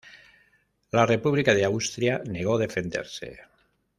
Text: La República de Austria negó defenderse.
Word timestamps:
La 0.99 1.03
República 1.05 1.53
de 1.53 1.63
Austria 1.63 2.23
negó 2.25 2.57
defenderse. 2.57 3.41